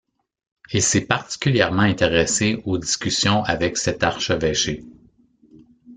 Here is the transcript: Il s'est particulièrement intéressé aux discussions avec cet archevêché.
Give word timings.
Il 0.73 0.81
s'est 0.81 1.05
particulièrement 1.05 1.83
intéressé 1.83 2.59
aux 2.65 2.79
discussions 2.79 3.43
avec 3.43 3.77
cet 3.77 4.01
archevêché. 4.01 4.83